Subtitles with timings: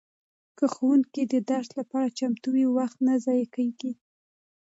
[0.57, 3.91] که ښوونکی د درس لپاره چمتو وي وخت نه ضایع کیږي.